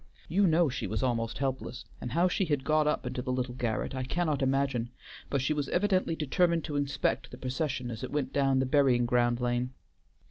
[0.27, 3.53] You know she was almost helpless, and how she had got up into the little
[3.53, 4.89] garret I cannot imagine,
[5.29, 9.05] but she was evidently determined to inspect the procession as it went down the burying
[9.05, 9.75] ground lane.